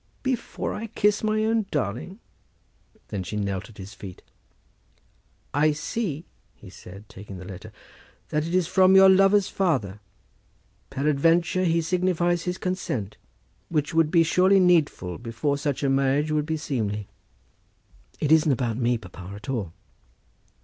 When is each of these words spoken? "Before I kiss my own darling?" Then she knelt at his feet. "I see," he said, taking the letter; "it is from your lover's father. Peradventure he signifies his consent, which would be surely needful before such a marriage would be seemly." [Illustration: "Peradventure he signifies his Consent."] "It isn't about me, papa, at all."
"Before 0.23 0.73
I 0.73 0.87
kiss 0.87 1.21
my 1.23 1.43
own 1.45 1.67
darling?" 1.69 2.17
Then 3.09 3.21
she 3.21 3.35
knelt 3.35 3.69
at 3.69 3.77
his 3.77 3.93
feet. 3.93 4.23
"I 5.53 5.73
see," 5.73 6.25
he 6.55 6.71
said, 6.71 7.07
taking 7.07 7.37
the 7.37 7.45
letter; 7.45 7.71
"it 8.31 8.47
is 8.47 8.65
from 8.65 8.95
your 8.95 9.09
lover's 9.09 9.47
father. 9.47 9.99
Peradventure 10.89 11.65
he 11.65 11.81
signifies 11.83 12.45
his 12.45 12.57
consent, 12.57 13.17
which 13.69 13.93
would 13.93 14.09
be 14.09 14.23
surely 14.23 14.59
needful 14.59 15.19
before 15.19 15.55
such 15.55 15.83
a 15.83 15.87
marriage 15.91 16.31
would 16.31 16.47
be 16.47 16.57
seemly." 16.57 17.07
[Illustration: 18.17 18.17
"Peradventure 18.17 18.17
he 18.17 18.17
signifies 18.17 18.17
his 18.17 18.17
Consent."] 18.17 18.31
"It 18.31 18.31
isn't 18.35 18.51
about 18.51 18.77
me, 18.77 18.97
papa, 18.97 19.35
at 19.35 19.49
all." 19.49 19.73